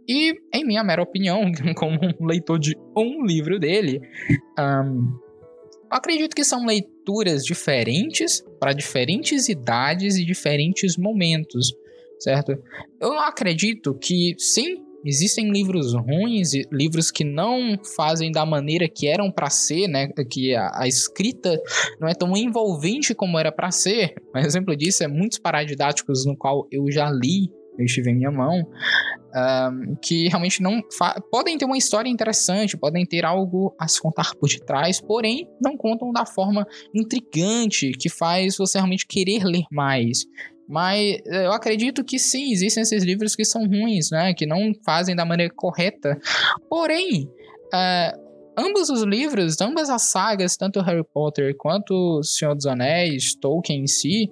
E, 0.08 0.34
em 0.54 0.64
minha 0.64 0.84
mera 0.84 1.02
opinião, 1.02 1.50
como 1.76 1.98
um 2.20 2.26
leitor 2.26 2.58
de 2.58 2.76
um 2.96 3.24
livro 3.24 3.58
dele, 3.58 4.00
um, 4.58 5.18
acredito 5.90 6.34
que 6.34 6.44
são 6.44 6.64
leituras 6.64 7.44
diferentes 7.44 8.44
para 8.60 8.72
diferentes 8.72 9.48
idades 9.48 10.16
e 10.16 10.24
diferentes 10.24 10.96
momentos, 10.96 11.72
certo? 12.18 12.56
Eu 13.00 13.18
acredito 13.18 13.94
que 13.94 14.34
sim, 14.38 14.84
existem 15.04 15.50
livros 15.50 15.94
ruins, 15.94 16.52
livros 16.72 17.10
que 17.10 17.24
não 17.24 17.78
fazem 17.96 18.32
da 18.32 18.44
maneira 18.44 18.88
que 18.88 19.06
eram 19.06 19.30
para 19.30 19.50
ser, 19.50 19.88
né? 19.88 20.08
Que 20.30 20.54
a, 20.54 20.82
a, 20.82 20.88
escrita 20.88 21.60
não 22.00 22.08
é 22.08 22.14
tão 22.14 22.36
envolvente 22.36 23.14
como 23.14 23.38
era 23.38 23.52
para 23.52 23.70
ser. 23.70 24.14
Um 24.34 24.38
exemplo 24.38 24.76
disso 24.76 25.04
é 25.04 25.08
muitos 25.08 25.38
paradidáticos 25.38 26.24
no 26.26 26.36
qual 26.36 26.66
eu 26.70 26.90
já 26.90 27.10
li 27.10 27.50
eu 27.78 27.84
estive 27.84 28.10
em 28.10 28.14
minha 28.14 28.30
mão, 28.30 28.66
um, 29.34 29.96
que 29.96 30.28
realmente 30.28 30.62
não 30.62 30.80
podem 31.30 31.58
ter 31.58 31.64
uma 31.64 31.76
história 31.76 32.08
interessante, 32.08 32.76
podem 32.76 33.04
ter 33.04 33.24
algo 33.24 33.74
a 33.78 33.86
se 33.86 34.00
contar 34.00 34.34
por 34.34 34.48
detrás, 34.48 35.00
porém 35.00 35.48
não 35.60 35.76
contam 35.76 36.12
da 36.12 36.24
forma 36.24 36.66
intrigante 36.94 37.92
que 37.92 38.08
faz 38.08 38.56
você 38.56 38.78
realmente 38.78 39.06
querer 39.06 39.44
ler 39.44 39.64
mais. 39.70 40.24
Mas 40.68 41.20
eu 41.26 41.52
acredito 41.52 42.02
que 42.02 42.18
sim, 42.18 42.50
existem 42.50 42.82
esses 42.82 43.04
livros 43.04 43.36
que 43.36 43.44
são 43.44 43.66
ruins, 43.66 44.10
né? 44.10 44.34
Que 44.34 44.46
não 44.46 44.72
fazem 44.84 45.14
da 45.14 45.24
maneira 45.24 45.52
correta. 45.54 46.18
Porém, 46.68 47.30
uh, 47.72 48.26
ambos 48.58 48.90
os 48.90 49.02
livros, 49.02 49.60
ambas 49.60 49.88
as 49.88 50.02
sagas, 50.10 50.56
tanto 50.56 50.80
Harry 50.80 51.04
Potter 51.12 51.54
quanto 51.56 52.20
Senhor 52.24 52.54
dos 52.54 52.66
Anéis, 52.66 53.36
Tolkien 53.36 53.82
em 53.82 53.86
si, 53.86 54.28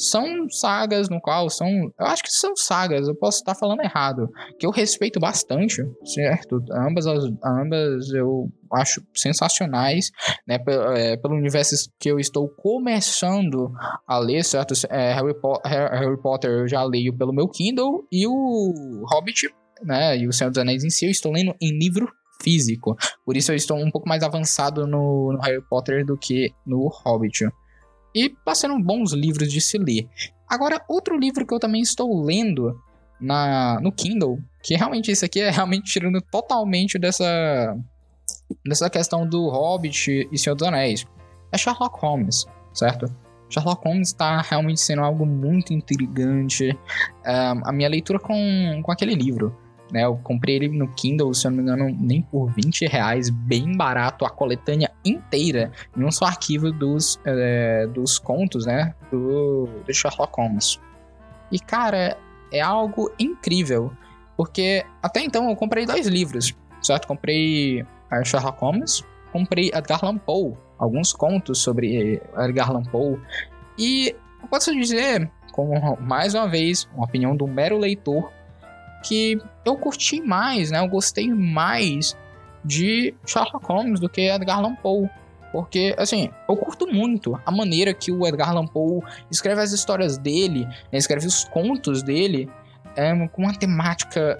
são 0.00 0.48
sagas 0.48 1.10
no 1.10 1.20
qual 1.20 1.50
são, 1.50 1.68
eu 1.68 2.06
acho 2.06 2.22
que 2.22 2.32
são 2.32 2.56
sagas, 2.56 3.06
eu 3.06 3.14
posso 3.14 3.38
estar 3.38 3.54
falando 3.54 3.82
errado, 3.82 4.30
que 4.58 4.64
eu 4.64 4.70
respeito 4.70 5.20
bastante, 5.20 5.82
certo? 6.04 6.64
Ambas 6.72 7.06
as, 7.06 7.24
ambas 7.44 8.08
eu 8.10 8.48
acho 8.72 9.02
sensacionais, 9.14 10.10
né? 10.46 10.58
Pelo, 10.58 10.92
é, 10.92 11.16
pelo 11.18 11.34
universo 11.34 11.90
que 11.98 12.10
eu 12.10 12.18
estou 12.18 12.48
começando 12.48 13.70
a 14.06 14.18
ler, 14.18 14.42
certo? 14.42 14.72
É, 14.88 15.12
Harry, 15.12 15.34
po 15.34 15.60
Harry 15.64 16.20
Potter 16.22 16.50
eu 16.50 16.68
já 16.68 16.82
leio 16.82 17.14
pelo 17.14 17.32
meu 17.32 17.46
Kindle 17.46 18.06
e 18.10 18.26
o 18.26 19.04
Hobbit, 19.06 19.50
né? 19.82 20.16
E 20.16 20.26
o 20.26 20.32
Senhor 20.32 20.50
dos 20.50 20.58
Anéis 20.58 20.82
em 20.82 20.90
si 20.90 21.04
eu 21.04 21.10
estou 21.10 21.30
lendo 21.30 21.54
em 21.60 21.78
livro 21.78 22.08
físico. 22.42 22.96
Por 23.24 23.36
isso 23.36 23.52
eu 23.52 23.56
estou 23.56 23.76
um 23.76 23.90
pouco 23.90 24.08
mais 24.08 24.22
avançado 24.22 24.86
no, 24.86 25.32
no 25.32 25.40
Harry 25.40 25.62
Potter 25.68 26.06
do 26.06 26.16
que 26.16 26.50
no 26.66 26.88
Hobbit. 26.88 27.46
E 28.14 28.28
tá 28.28 28.54
sendo 28.54 28.78
bons 28.78 29.12
livros 29.12 29.52
de 29.52 29.60
se 29.60 29.78
ler. 29.78 30.08
Agora, 30.48 30.82
outro 30.88 31.16
livro 31.16 31.46
que 31.46 31.54
eu 31.54 31.60
também 31.60 31.80
estou 31.80 32.24
lendo 32.24 32.76
na, 33.20 33.80
no 33.80 33.92
Kindle, 33.92 34.38
que 34.62 34.74
realmente 34.74 35.10
isso 35.10 35.24
aqui 35.24 35.40
é 35.40 35.50
realmente 35.50 35.92
tirando 35.92 36.20
totalmente 36.20 36.98
dessa, 36.98 37.76
dessa 38.66 38.90
questão 38.90 39.28
do 39.28 39.48
Hobbit 39.48 40.28
e 40.30 40.38
Senhor 40.38 40.56
dos 40.56 40.66
Anéis, 40.66 41.06
é 41.52 41.58
Sherlock 41.58 42.00
Holmes, 42.00 42.46
certo? 42.72 43.06
Sherlock 43.48 43.84
Holmes 43.86 44.08
está 44.08 44.40
realmente 44.40 44.80
sendo 44.80 45.02
algo 45.02 45.26
muito 45.26 45.72
intrigante. 45.72 46.76
Um, 47.26 47.68
a 47.68 47.72
minha 47.72 47.88
leitura 47.88 48.18
com, 48.18 48.80
com 48.82 48.92
aquele 48.92 49.14
livro 49.14 49.56
né? 49.92 50.04
Eu 50.04 50.16
comprei 50.22 50.56
ele 50.56 50.68
no 50.68 50.88
Kindle, 50.88 51.32
se 51.34 51.46
eu 51.46 51.50
não 51.50 51.58
me 51.58 51.62
engano, 51.62 51.96
nem 52.00 52.22
por 52.22 52.52
20 52.52 52.86
reais, 52.86 53.30
bem 53.30 53.76
barato, 53.76 54.24
a 54.24 54.30
coletânea 54.30 54.90
inteira, 55.04 55.72
em 55.96 56.04
um 56.04 56.10
só 56.10 56.26
arquivo 56.26 56.70
dos, 56.72 57.20
é, 57.24 57.86
dos 57.88 58.18
contos, 58.18 58.66
né? 58.66 58.94
Do, 59.10 59.66
do 59.86 59.92
Sherlock 59.92 60.32
Holmes. 60.36 60.80
E, 61.50 61.58
cara, 61.58 62.16
é 62.52 62.60
algo 62.60 63.10
incrível, 63.18 63.92
porque 64.36 64.84
até 65.02 65.20
então 65.20 65.48
eu 65.48 65.56
comprei 65.56 65.86
dois 65.86 66.06
livros, 66.06 66.54
certo? 66.82 67.06
Comprei 67.06 67.84
a 68.10 68.24
Sherlock 68.24 68.60
Holmes, 68.60 69.04
comprei 69.32 69.70
Edgar 69.74 70.04
Allan 70.04 70.18
Poe, 70.18 70.54
alguns 70.78 71.12
contos 71.12 71.58
sobre 71.58 72.20
Edgar 72.36 72.70
Allan 72.70 72.84
Poe, 72.84 73.18
e 73.78 74.14
eu 74.42 74.48
posso 74.48 74.74
dizer, 74.74 75.30
como 75.52 75.96
mais 76.00 76.34
uma 76.34 76.48
vez, 76.48 76.88
uma 76.94 77.04
opinião 77.04 77.36
do 77.36 77.46
mero 77.46 77.78
leitor, 77.78 78.32
que 79.02 79.40
eu 79.64 79.76
curti 79.76 80.20
mais, 80.20 80.70
né? 80.70 80.80
Eu 80.80 80.88
gostei 80.88 81.32
mais 81.32 82.16
de 82.64 83.14
Sherlock 83.26 83.64
Holmes 83.66 84.00
do 84.00 84.08
que 84.08 84.30
Edgar 84.30 84.58
Allan 84.58 84.74
Poe. 84.76 85.08
Porque, 85.52 85.94
assim, 85.98 86.30
eu 86.48 86.56
curto 86.56 86.86
muito 86.86 87.40
a 87.44 87.50
maneira 87.50 87.92
que 87.92 88.12
o 88.12 88.26
Edgar 88.26 88.50
Allan 88.50 88.66
Poe 88.66 89.02
escreve 89.30 89.60
as 89.60 89.72
histórias 89.72 90.16
dele, 90.16 90.64
né, 90.92 90.98
escreve 90.98 91.26
os 91.26 91.44
contos 91.44 92.02
dele, 92.02 92.48
é, 92.94 93.12
com 93.28 93.42
uma 93.42 93.54
temática, 93.54 94.38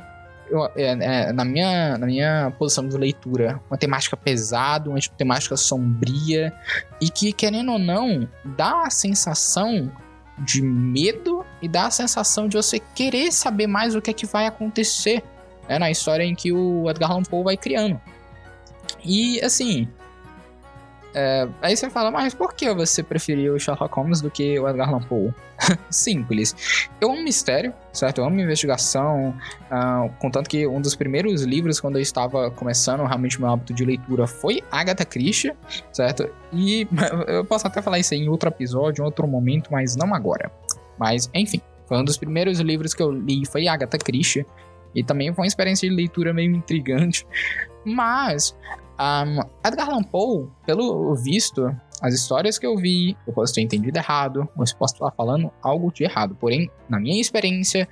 é, 0.76 0.84
é, 0.84 1.32
na, 1.32 1.44
minha, 1.44 1.98
na 1.98 2.06
minha 2.06 2.52
posição 2.58 2.88
de 2.88 2.96
leitura, 2.96 3.60
uma 3.68 3.76
temática 3.76 4.16
pesada, 4.16 4.88
uma 4.88 5.00
temática 5.16 5.56
sombria, 5.56 6.52
e 7.00 7.10
que, 7.10 7.32
querendo 7.32 7.72
ou 7.72 7.78
não, 7.78 8.28
dá 8.44 8.82
a 8.86 8.90
sensação 8.90 9.90
de 10.38 10.62
medo 10.62 11.39
e 11.62 11.68
dá 11.68 11.86
a 11.86 11.90
sensação 11.90 12.48
de 12.48 12.56
você 12.56 12.78
querer 12.78 13.32
saber 13.32 13.66
mais 13.66 13.94
o 13.94 14.00
que 14.00 14.10
é 14.10 14.14
que 14.14 14.26
vai 14.26 14.46
acontecer 14.46 15.22
né, 15.68 15.78
na 15.78 15.90
história 15.90 16.24
em 16.24 16.34
que 16.34 16.52
o 16.52 16.88
Edgar 16.90 17.10
Allan 17.10 17.22
Poe 17.22 17.44
vai 17.44 17.56
criando. 17.56 18.00
E 19.04 19.40
assim, 19.42 19.88
é, 21.12 21.48
aí 21.60 21.76
você 21.76 21.90
fala, 21.90 22.10
mas 22.10 22.34
por 22.34 22.54
que 22.54 22.72
você 22.72 23.02
preferiu 23.02 23.54
o 23.54 23.58
Sherlock 23.58 23.92
Holmes 23.94 24.20
do 24.20 24.30
que 24.30 24.58
o 24.58 24.68
Edgar 24.68 24.88
Allan 24.88 25.02
Poe? 25.02 25.32
Simples. 25.90 26.88
Eu 27.00 27.10
amo 27.10 27.22
mistério, 27.22 27.74
certo? 27.92 28.18
Eu 28.18 28.24
amo 28.24 28.40
investigação. 28.40 29.34
Uh, 29.70 30.10
contanto 30.18 30.48
que 30.48 30.66
um 30.66 30.80
dos 30.80 30.94
primeiros 30.94 31.42
livros, 31.42 31.80
quando 31.80 31.96
eu 31.96 32.02
estava 32.02 32.50
começando 32.50 33.04
realmente 33.04 33.40
meu 33.40 33.50
hábito 33.50 33.74
de 33.74 33.84
leitura, 33.84 34.26
foi 34.26 34.62
Agatha 34.70 35.04
Christie, 35.04 35.52
certo? 35.92 36.30
E 36.52 36.86
eu 37.26 37.44
posso 37.44 37.66
até 37.66 37.82
falar 37.82 37.98
isso 37.98 38.14
aí 38.14 38.20
em 38.20 38.28
outro 38.28 38.48
episódio, 38.48 39.02
em 39.02 39.04
outro 39.04 39.26
momento, 39.26 39.70
mas 39.70 39.96
não 39.96 40.14
agora. 40.14 40.50
Mas, 41.00 41.30
enfim, 41.34 41.62
foi 41.86 41.96
um 41.96 42.04
dos 42.04 42.18
primeiros 42.18 42.60
livros 42.60 42.92
que 42.92 43.02
eu 43.02 43.10
li, 43.10 43.46
foi 43.46 43.66
Agatha 43.66 43.96
Christie. 43.96 44.44
E 44.94 45.02
também 45.02 45.32
foi 45.32 45.44
uma 45.44 45.48
experiência 45.48 45.88
de 45.88 45.94
leitura 45.94 46.34
meio 46.34 46.54
intrigante. 46.54 47.26
Mas 47.86 48.54
um, 49.00 49.40
Edgar 49.66 49.88
Allan 49.88 50.02
Poe, 50.02 50.48
pelo 50.66 51.14
visto, 51.14 51.74
as 52.02 52.12
histórias 52.12 52.58
que 52.58 52.66
eu 52.66 52.76
vi, 52.76 53.16
eu 53.26 53.32
posso 53.32 53.54
ter 53.54 53.62
entendido 53.62 53.96
errado, 53.96 54.40
ou 54.54 54.64
eu 54.64 54.76
posso 54.76 54.94
estar 54.94 55.10
falando 55.12 55.50
algo 55.62 55.90
de 55.90 56.04
errado. 56.04 56.36
Porém, 56.38 56.70
na 56.86 57.00
minha 57.00 57.18
experiência, 57.18 57.88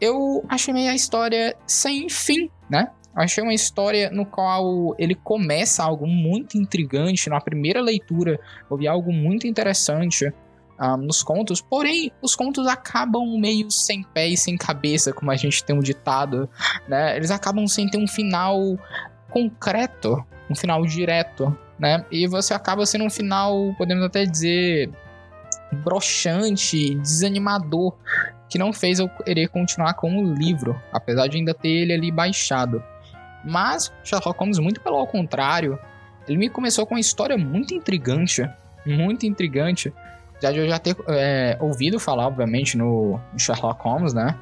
eu 0.00 0.44
achei 0.48 0.88
a 0.88 0.94
história 0.94 1.56
sem 1.66 2.08
fim, 2.08 2.48
né? 2.70 2.88
Achei 3.14 3.42
uma 3.42 3.52
história 3.52 4.10
no 4.10 4.24
qual 4.24 4.94
ele 4.96 5.14
começa 5.14 5.82
algo 5.82 6.06
muito 6.06 6.56
intrigante. 6.56 7.28
Na 7.28 7.40
primeira 7.40 7.80
leitura, 7.80 8.38
eu 8.70 8.76
vi 8.76 8.86
algo 8.86 9.12
muito 9.12 9.46
interessante 9.46 10.32
um, 10.82 10.96
nos 10.96 11.22
contos. 11.22 11.60
Porém, 11.60 12.10
os 12.20 12.34
contos 12.34 12.66
acabam 12.66 13.38
meio 13.38 13.70
sem 13.70 14.02
pé 14.02 14.28
e 14.28 14.36
sem 14.36 14.56
cabeça, 14.56 15.12
como 15.12 15.30
a 15.30 15.36
gente 15.36 15.62
tem 15.62 15.76
um 15.76 15.80
ditado, 15.80 16.48
né? 16.88 17.16
Eles 17.16 17.30
acabam 17.30 17.66
sem 17.68 17.88
ter 17.88 17.98
um 17.98 18.08
final 18.08 18.58
concreto, 19.30 20.24
um 20.50 20.54
final 20.54 20.84
direto, 20.84 21.56
né? 21.78 22.04
E 22.10 22.26
você 22.26 22.52
acaba 22.52 22.84
sendo 22.84 23.04
um 23.04 23.10
final, 23.10 23.74
podemos 23.78 24.04
até 24.04 24.24
dizer, 24.24 24.90
broxante, 25.72 26.94
desanimador, 26.96 27.94
que 28.48 28.58
não 28.58 28.72
fez 28.72 28.98
eu 28.98 29.08
querer 29.08 29.48
continuar 29.48 29.94
com 29.94 30.18
o 30.18 30.34
livro, 30.34 30.80
apesar 30.92 31.26
de 31.26 31.38
ainda 31.38 31.54
ter 31.54 31.68
ele 31.68 31.92
ali 31.92 32.10
baixado. 32.10 32.82
Mas 33.44 33.92
Sherlock 34.04 34.38
Holmes, 34.38 34.58
muito 34.58 34.80
pelo 34.80 35.06
contrário, 35.06 35.78
ele 36.28 36.38
me 36.38 36.48
começou 36.48 36.86
com 36.86 36.94
uma 36.94 37.00
história 37.00 37.36
muito 37.36 37.74
intrigante, 37.74 38.48
muito 38.86 39.26
intrigante. 39.26 39.92
Já 40.42 40.52
de 40.52 40.58
eu 40.58 40.68
já 40.68 40.78
ter 40.78 40.96
é, 41.08 41.56
ouvido 41.60 41.98
falar, 41.98 42.26
obviamente, 42.26 42.76
no 42.76 43.18
Sherlock 43.38 43.82
Holmes, 43.82 44.12
né? 44.12 44.36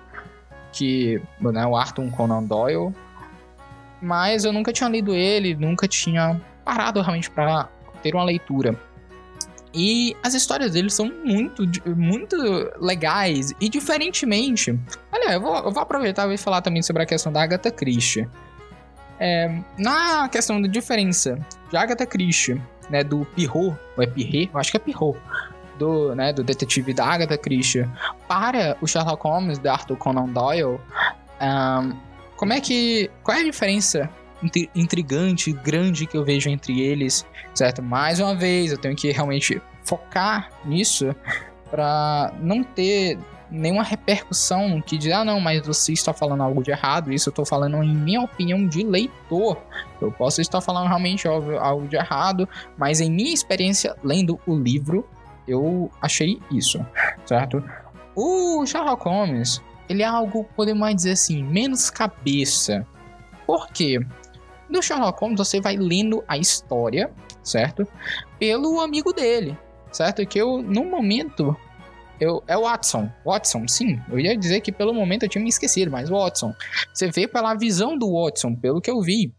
Que 0.73 1.23
né, 1.41 1.67
o 1.67 1.77
Arthur 1.77 2.11
Conan 2.11 2.43
Doyle 2.43 2.93
mas 4.01 4.45
eu 4.45 4.53
nunca 4.53 4.73
tinha 4.73 4.89
lido 4.89 5.15
ele, 5.15 5.55
nunca 5.55 5.87
tinha 5.87 6.41
parado 6.65 7.01
realmente 7.01 7.31
para 7.31 7.69
ter 8.03 8.15
uma 8.15 8.25
leitura. 8.25 8.75
E 9.73 10.17
as 10.23 10.35
histórias 10.35 10.73
dele 10.73 10.91
são 10.91 11.13
muito, 11.25 11.63
muito 11.95 12.37
legais 12.81 13.53
e 13.61 13.69
diferentemente. 13.69 14.77
Olha, 15.13 15.35
eu 15.35 15.41
vou, 15.41 15.57
eu 15.57 15.71
vou 15.71 15.83
aproveitar 15.83 16.31
e 16.33 16.37
falar 16.37 16.61
também 16.61 16.83
sobre 16.83 17.03
a 17.03 17.07
questão 17.07 17.33
da 17.33 17.43
Agatha 17.43 17.71
Christie. 17.71 18.29
É, 19.19 19.61
na 19.79 20.29
questão 20.29 20.61
da 20.61 20.67
diferença 20.67 21.39
de 21.71 21.77
Agatha 21.77 22.07
Christie, 22.07 22.61
né, 22.89 23.05
do 23.05 23.25
Pirro, 23.37 23.79
ou 23.97 24.03
é 24.03 24.07
Pirret? 24.07 24.51
Eu 24.53 24.59
acho 24.59 24.71
que 24.71 24.77
é 24.77 24.81
Pirro, 24.81 25.17
do, 25.81 26.15
né, 26.15 26.33
do 26.33 26.45
detetive 26.45 26.93
da 26.93 27.07
Agatha 27.07 27.39
Christie, 27.39 27.89
para 28.29 28.77
o 28.83 28.87
Sherlock 28.87 29.23
Holmes, 29.25 29.59
de 29.59 29.69
Arthur 29.69 29.97
Conan 29.97 30.29
Doyle, 30.29 30.79
um, 31.41 31.97
como 32.37 32.53
é 32.53 32.61
que. 32.61 33.11
Qual 33.25 33.37
é 33.37 33.41
a 33.41 33.45
diferença 33.45 34.09
intrigante, 34.75 35.53
grande 35.53 36.07
que 36.07 36.17
eu 36.17 36.25
vejo 36.25 36.49
entre 36.49 36.81
eles, 36.81 37.27
certo? 37.55 37.83
Mais 37.83 38.21
uma 38.21 38.35
vez, 38.35 38.73
eu 38.73 38.79
tenho 38.79 38.97
que 38.97 39.11
realmente 39.11 39.61
focar 39.85 40.51
nisso 40.65 41.15
para 41.71 42.33
não 42.41 42.63
ter 42.63 43.19
nenhuma 43.51 43.83
repercussão 43.83 44.81
que 44.81 44.97
diz, 44.97 45.13
ah, 45.13 45.25
não, 45.25 45.41
mas 45.41 45.67
você 45.67 45.93
está 45.93 46.15
falando 46.15 46.43
algo 46.43 46.63
de 46.63 46.71
errado. 46.71 47.13
Isso 47.13 47.29
eu 47.29 47.33
estou 47.33 47.45
falando 47.45 47.83
em 47.83 47.95
minha 47.95 48.23
opinião 48.23 48.67
de 48.67 48.83
leitor. 48.83 49.59
Eu 50.01 50.11
posso 50.11 50.41
estar 50.41 50.61
falando 50.61 50.89
realmente 50.89 51.29
algo 51.29 51.87
de 51.87 51.97
errado, 51.97 52.49
mas 52.79 53.01
em 53.01 53.11
minha 53.11 53.35
experiência 53.35 53.95
lendo 54.03 54.41
o 54.47 54.57
livro, 54.57 55.07
eu 55.51 55.91
achei 56.01 56.41
isso, 56.51 56.85
certo? 57.27 57.63
O 58.15 58.65
Sherlock 58.65 59.05
Holmes, 59.05 59.61
ele 59.89 60.03
é 60.03 60.07
algo, 60.07 60.45
podemos 60.57 60.95
dizer 60.95 61.13
assim, 61.13 61.43
menos 61.43 61.91
cabeça. 61.91 62.87
Por 63.47 63.69
quê? 63.69 63.99
No 64.69 64.83
Sherlock 64.83 65.21
Holmes 65.21 65.39
você 65.39 65.61
vai 65.61 65.77
lendo 65.77 66.23
a 66.29 66.39
história, 66.39 67.11
certo? 67.43 67.87
Pelo 68.39 68.81
amigo 68.81 69.13
dele, 69.13 69.59
certo? 69.91 70.25
Que 70.25 70.41
eu, 70.41 70.63
no 70.63 70.85
momento, 70.85 71.57
eu, 72.21 72.43
é 72.47 72.57
o 72.57 72.63
Watson. 72.63 73.11
Watson, 73.25 73.67
sim. 73.67 74.01
Eu 74.09 74.21
ia 74.21 74.37
dizer 74.37 74.61
que 74.61 74.71
pelo 74.71 74.95
momento 74.95 75.25
eu 75.25 75.29
tinha 75.29 75.43
me 75.43 75.49
esquecido, 75.49 75.91
mas 75.91 76.09
Watson. 76.09 76.55
Você 76.95 77.11
vê 77.11 77.27
pela 77.27 77.55
visão 77.55 77.99
do 77.99 78.13
Watson, 78.13 78.55
pelo 78.55 78.81
que 78.81 78.91
eu 78.91 79.01
vi. 79.01 79.35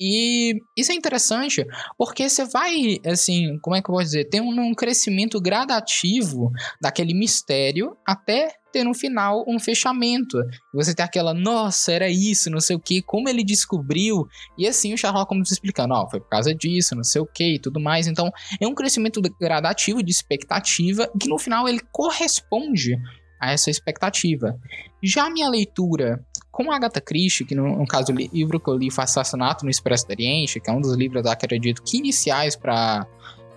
E 0.00 0.54
isso 0.76 0.90
é 0.90 0.94
interessante 0.94 1.64
porque 1.96 2.28
você 2.28 2.44
vai, 2.44 2.98
assim, 3.06 3.58
como 3.60 3.76
é 3.76 3.82
que 3.82 3.88
eu 3.88 3.94
vou 3.94 4.02
dizer? 4.02 4.28
Tem 4.28 4.40
um, 4.40 4.60
um 4.60 4.74
crescimento 4.74 5.40
gradativo 5.40 6.50
daquele 6.80 7.14
mistério 7.14 7.96
até 8.06 8.56
ter 8.72 8.84
no 8.84 8.94
final 8.94 9.44
um 9.46 9.60
fechamento. 9.60 10.38
Você 10.74 10.94
tem 10.94 11.04
aquela, 11.04 11.34
nossa, 11.34 11.92
era 11.92 12.08
isso, 12.08 12.50
não 12.50 12.60
sei 12.60 12.74
o 12.74 12.80
que, 12.80 13.02
como 13.02 13.28
ele 13.28 13.44
descobriu. 13.44 14.26
E 14.56 14.66
assim 14.66 14.94
o 14.94 14.98
Sherlock 14.98 15.30
Holmes 15.30 15.52
explicando, 15.52 15.94
ó, 15.94 16.04
oh, 16.04 16.10
foi 16.10 16.20
por 16.20 16.28
causa 16.28 16.54
disso, 16.54 16.96
não 16.96 17.04
sei 17.04 17.20
o 17.20 17.26
que 17.26 17.54
e 17.54 17.60
tudo 17.60 17.78
mais. 17.78 18.06
Então 18.06 18.30
é 18.60 18.66
um 18.66 18.74
crescimento 18.74 19.20
gradativo 19.38 20.02
de 20.02 20.10
expectativa 20.10 21.08
que 21.20 21.28
no 21.28 21.38
final 21.38 21.68
ele 21.68 21.80
corresponde 21.92 22.98
a 23.42 23.50
essa 23.50 23.70
expectativa. 23.70 24.56
Já 25.02 25.28
minha 25.28 25.48
leitura 25.48 26.24
com 26.52 26.70
Agatha 26.70 27.00
Christie, 27.00 27.44
que 27.44 27.56
no, 27.56 27.76
no 27.76 27.86
caso 27.86 28.12
o 28.12 28.14
livro 28.14 28.60
que 28.60 28.70
eu 28.70 28.76
li 28.76 28.88
foi 28.88 29.02
Assassinato 29.02 29.64
no 29.64 29.70
Expresso 29.70 30.06
do 30.06 30.10
Oriente, 30.10 30.60
que 30.60 30.70
é 30.70 30.72
um 30.72 30.80
dos 30.80 30.94
livros, 30.94 31.26
acredito, 31.26 31.82
que 31.82 31.98
iniciais 31.98 32.54
para 32.54 33.04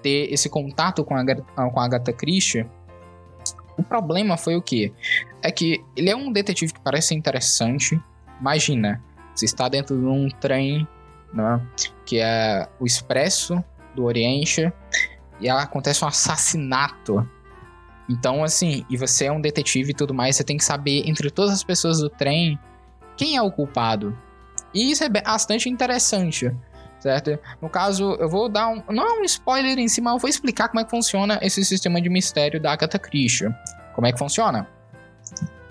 ter 0.02 0.34
esse 0.34 0.50
contato 0.50 1.04
com 1.04 1.16
a, 1.16 1.24
com 1.24 1.80
a 1.80 1.86
Agatha 1.86 2.12
Christie, 2.12 2.66
o 3.78 3.84
problema 3.84 4.38
foi 4.38 4.56
o 4.56 4.62
que? 4.62 4.92
É 5.44 5.52
que 5.52 5.84
ele 5.96 6.10
é 6.10 6.16
um 6.16 6.32
detetive 6.32 6.74
que 6.74 6.80
parece 6.80 7.14
interessante. 7.14 8.02
Imagina, 8.42 9.04
você 9.36 9.46
está 9.46 9.70
dentro 9.70 9.96
de 10.00 10.06
um 10.06 10.30
trem, 10.30 10.88
né, 11.32 11.62
que 12.08 12.18
é 12.18 12.68
o 12.80 12.88
Expresso 12.88 13.64
do 13.96 14.06
Oriente, 14.06 14.74
e 15.40 15.48
acontece 15.48 16.04
um 16.04 16.08
assassinato. 16.08 17.30
Então, 18.10 18.44
assim, 18.44 18.86
e 18.90 18.98
você 18.98 19.26
é 19.26 19.32
um 19.32 19.42
detetive 19.42 19.92
e 19.92 19.94
tudo 19.94 20.14
mais, 20.14 20.36
você 20.36 20.44
tem 20.44 20.58
que 20.58 20.64
saber 20.64 21.08
entre 21.08 21.30
todas 21.32 21.54
as 21.54 21.64
pessoas 21.64 22.00
do 22.00 22.10
trem 22.10 22.60
quem 23.18 23.36
é 23.36 23.42
o 23.42 23.52
culpado. 23.52 24.18
E 24.74 24.92
isso 24.92 25.04
é 25.04 25.10
bastante 25.10 25.70
interessante, 25.70 26.52
certo? 27.00 27.40
No 27.62 27.70
caso, 27.70 28.16
eu 28.20 28.30
vou 28.30 28.50
dar 28.50 28.68
um. 28.68 28.84
Não 28.90 29.08
é 29.08 29.22
um 29.22 29.24
spoiler 29.24 29.80
em 29.80 29.88
cima, 29.88 30.12
eu 30.12 30.20
vou 30.20 30.30
explicar 30.30 30.68
como 30.68 30.82
é 30.82 30.84
que 30.84 30.90
funciona 30.90 31.40
esse 31.42 31.64
sistema 31.64 32.02
de 32.02 32.10
mistério 32.10 32.62
da 32.62 32.74
Agatha 32.74 33.00
Christie. 33.00 33.48
Como 33.94 34.06
é 34.06 34.12
que 34.12 34.20
funciona? 34.20 34.68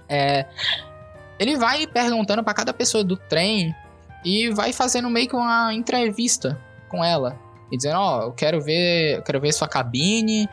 É, 0.08 0.46
ele 1.38 1.56
vai 1.56 1.86
perguntando 1.86 2.42
para 2.42 2.54
cada 2.54 2.72
pessoa 2.72 3.04
do 3.04 3.16
trem 3.16 3.74
e 4.24 4.50
vai 4.50 4.72
fazendo 4.72 5.10
meio 5.10 5.28
que 5.28 5.36
uma 5.36 5.72
entrevista 5.74 6.58
com 6.88 7.04
ela. 7.04 7.38
E 7.70 7.76
dizendo, 7.76 7.98
ó, 7.98 8.18
oh, 8.18 8.22
eu 8.24 8.32
quero 8.32 8.60
ver, 8.60 9.16
eu 9.16 9.22
quero 9.22 9.40
ver 9.40 9.52
sua 9.52 9.68
cabine, 9.68 10.48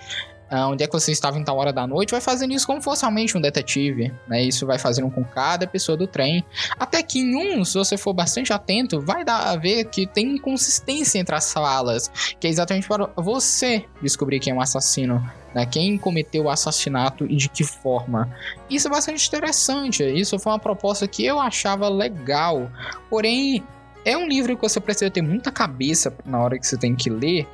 onde 0.52 0.84
é 0.84 0.88
que 0.88 0.94
você 0.94 1.12
estava 1.12 1.40
em 1.40 1.44
tal 1.44 1.58
hora 1.58 1.72
da 1.72 1.88
noite, 1.88 2.12
vai 2.12 2.20
fazendo 2.20 2.54
isso 2.54 2.68
como 2.68 2.82
fosse 2.82 3.04
realmente 3.04 3.38
um 3.38 3.42
detetive, 3.42 4.14
né? 4.28 4.44
Isso 4.44 4.66
vai 4.66 4.78
fazendo 4.78 5.10
com 5.10 5.24
cada 5.24 5.66
pessoa 5.66 5.98
do 5.98 6.06
trem. 6.06 6.44
Até 6.78 7.02
que 7.02 7.20
em 7.20 7.36
um, 7.36 7.64
se 7.64 7.78
você 7.78 7.98
for 7.98 8.14
bastante 8.14 8.52
atento, 8.52 9.00
vai 9.00 9.24
dar 9.24 9.50
a 9.50 9.56
ver 9.56 9.86
que 9.86 10.06
tem 10.06 10.36
inconsistência 10.36 11.20
entre 11.20 11.34
as 11.34 11.54
falas, 11.54 12.12
que 12.40 12.48
é 12.48 12.50
exatamente 12.50 12.88
para 12.88 13.10
você 13.16 13.86
descobrir 14.02 14.40
quem 14.40 14.52
é 14.52 14.56
um 14.56 14.62
assassino. 14.62 15.26
Né, 15.54 15.66
quem 15.66 15.98
cometeu 15.98 16.46
o 16.46 16.50
assassinato 16.50 17.26
e 17.26 17.36
de 17.36 17.50
que 17.50 17.66
forma. 17.66 18.34
Isso 18.70 18.88
é 18.88 18.90
bastante 18.90 19.28
interessante. 19.28 20.02
Isso 20.02 20.40
foi 20.40 20.54
uma 20.54 20.60
proposta 20.60 21.06
que 21.10 21.26
eu 21.26 21.42
achava 21.42 21.90
legal. 21.90 22.72
Porém, 23.10 23.62
é 24.06 24.18
um 24.18 24.28
livro 24.28 24.56
que 24.56 24.62
você 24.62 24.80
precisa 24.80 25.12
ter 25.12 25.22
muita 25.22 25.52
cabeça 25.52 26.14
na 26.26 26.40
hora 26.40 26.58
que 26.58 26.66
você 26.66 26.78
tem 26.78 26.96
que 26.96 27.10
ler, 27.10 27.46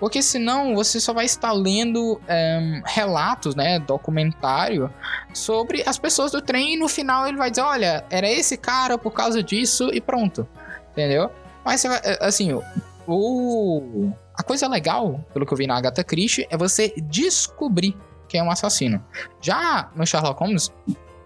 porque 0.00 0.22
senão 0.22 0.74
você 0.74 0.98
só 0.98 1.12
vai 1.12 1.26
estar 1.26 1.52
lendo 1.52 2.14
um, 2.14 2.20
ehm, 2.26 2.82
relatos, 2.86 3.54
né, 3.54 3.78
documentário 3.78 4.92
sobre 5.34 5.84
as 5.86 5.98
pessoas 5.98 6.32
do 6.32 6.40
trem 6.40 6.74
e 6.74 6.76
no 6.76 6.88
final 6.88 7.28
ele 7.28 7.36
vai 7.36 7.50
dizer, 7.50 7.62
olha, 7.62 8.04
era 8.10 8.28
esse 8.28 8.56
cara 8.56 8.96
por 8.96 9.12
causa 9.12 9.42
disso 9.42 9.90
e 9.92 10.00
pronto, 10.00 10.48
entendeu? 10.90 11.30
Mas 11.64 11.82
vai, 11.84 12.00
eh, 12.02 12.18
assim, 12.22 12.58
o 13.06 14.10
a 14.40 14.42
coisa 14.42 14.66
legal, 14.66 15.22
pelo 15.34 15.44
que 15.44 15.52
eu 15.52 15.58
vi 15.58 15.66
na 15.66 15.76
Agatha 15.76 16.02
Christie, 16.02 16.46
é 16.48 16.56
você 16.56 16.94
descobrir 16.96 17.94
quem 18.26 18.40
é 18.40 18.42
um 18.42 18.50
assassino. 18.50 19.04
Já 19.38 19.90
no 19.94 20.06
Sherlock 20.06 20.40
Holmes, 20.40 20.72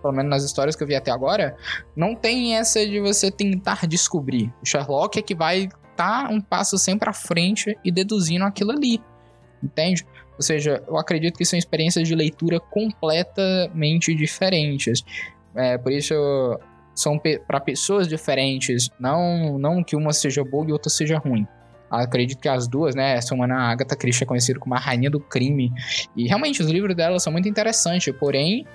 pelo 0.02 0.12
menos 0.12 0.30
nas 0.30 0.42
histórias 0.42 0.74
que 0.74 0.82
eu 0.82 0.86
vi 0.86 0.96
até 0.96 1.12
agora, 1.12 1.56
não 1.94 2.16
tem 2.16 2.56
essa 2.56 2.84
de 2.84 2.98
você 2.98 3.30
tentar 3.30 3.86
descobrir. 3.86 4.52
O 4.60 4.66
Sherlock 4.66 5.16
é 5.16 5.22
que 5.22 5.32
vai 5.32 5.68
tá 5.96 6.28
um 6.30 6.40
passo 6.40 6.78
sempre 6.78 7.08
à 7.08 7.12
frente 7.12 7.76
e 7.84 7.90
deduzindo 7.90 8.44
aquilo 8.44 8.72
ali. 8.72 9.00
Entende? 9.62 10.06
Ou 10.36 10.42
seja, 10.42 10.82
eu 10.86 10.96
acredito 10.98 11.36
que 11.36 11.44
são 11.44 11.58
experiências 11.58 12.06
de 12.06 12.14
leitura 12.14 12.58
completamente 12.58 14.14
diferentes. 14.14 15.02
É, 15.54 15.78
por 15.78 15.92
isso 15.92 16.14
são 16.94 17.20
para 17.46 17.60
pessoas 17.60 18.06
diferentes, 18.06 18.90
não 18.98 19.58
não 19.58 19.82
que 19.82 19.96
uma 19.96 20.12
seja 20.12 20.44
boa 20.44 20.68
e 20.68 20.72
outra 20.72 20.90
seja 20.90 21.18
ruim. 21.18 21.46
Acredito 21.90 22.40
que 22.40 22.48
as 22.48 22.66
duas, 22.66 22.94
né? 22.94 23.16
Essa 23.16 23.34
uma 23.34 23.46
na 23.46 23.70
Agatha 23.70 23.94
Christie 23.94 24.24
é 24.24 24.26
conhecida 24.26 24.58
como 24.58 24.74
a 24.74 24.78
rainha 24.78 25.08
do 25.08 25.20
crime. 25.20 25.72
E 26.16 26.26
realmente 26.26 26.60
os 26.60 26.68
livros 26.68 26.96
dela 26.96 27.20
são 27.20 27.32
muito 27.32 27.48
interessantes, 27.48 28.12
porém 28.18 28.66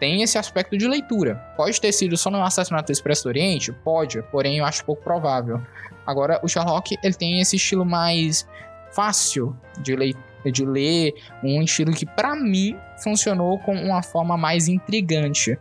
tem 0.00 0.22
esse 0.22 0.36
aspecto 0.36 0.76
de 0.76 0.86
leitura. 0.88 1.36
Pode 1.56 1.80
ter 1.80 1.92
sido 1.92 2.16
só 2.16 2.30
no 2.30 2.42
Assassinato 2.42 2.86
do 2.86 2.92
Expresso 2.92 3.24
do 3.24 3.28
Oriente? 3.28 3.72
Pode, 3.72 4.20
porém 4.30 4.58
eu 4.58 4.64
acho 4.64 4.84
pouco 4.84 5.02
provável. 5.02 5.60
Agora, 6.06 6.40
o 6.42 6.48
Sherlock, 6.48 6.96
ele 7.02 7.14
tem 7.14 7.40
esse 7.40 7.56
estilo 7.56 7.84
mais 7.84 8.46
fácil 8.92 9.56
de, 9.80 9.94
lei 9.96 10.14
de 10.44 10.64
ler, 10.64 11.14
um 11.42 11.62
estilo 11.62 11.92
que 11.92 12.06
para 12.06 12.34
mim 12.34 12.76
funcionou 13.02 13.58
com 13.58 13.74
uma 13.74 14.02
forma 14.02 14.36
mais 14.36 14.68
intrigante. 14.68 15.58